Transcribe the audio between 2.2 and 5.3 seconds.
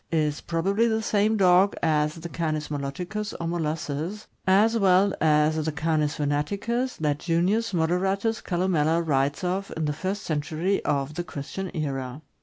Canis moloticus, or molossus, as well